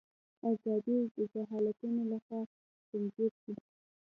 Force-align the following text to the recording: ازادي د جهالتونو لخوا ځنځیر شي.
ازادي 0.49 0.97
د 1.15 1.17
جهالتونو 1.33 2.01
لخوا 2.11 2.41
ځنځیر 2.89 3.31
شي. 3.41 3.53